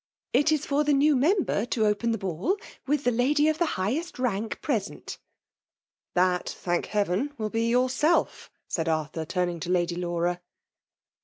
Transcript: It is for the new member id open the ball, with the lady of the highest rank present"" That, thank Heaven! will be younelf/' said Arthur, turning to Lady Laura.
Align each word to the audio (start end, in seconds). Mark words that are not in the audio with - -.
It 0.33 0.51
is 0.51 0.65
for 0.65 0.83
the 0.83 0.93
new 0.93 1.15
member 1.15 1.59
id 1.59 1.77
open 1.77 2.09
the 2.11 2.17
ball, 2.17 2.57
with 2.87 3.03
the 3.03 3.11
lady 3.11 3.47
of 3.49 3.59
the 3.59 3.67
highest 3.77 4.17
rank 4.17 4.59
present"" 4.59 5.19
That, 6.15 6.49
thank 6.49 6.87
Heaven! 6.87 7.33
will 7.37 7.51
be 7.51 7.69
younelf/' 7.69 8.49
said 8.67 8.89
Arthur, 8.89 9.25
turning 9.25 9.59
to 9.59 9.69
Lady 9.69 9.93
Laura. 9.95 10.41